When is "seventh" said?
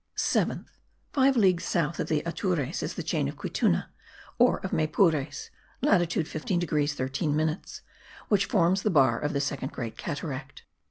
0.15-0.67